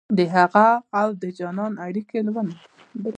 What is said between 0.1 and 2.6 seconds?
دهغه اودجانان اړیکې لولم